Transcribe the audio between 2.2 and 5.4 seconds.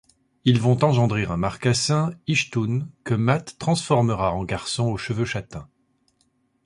Hychtwn, que Math transformera en garçon, aux cheveux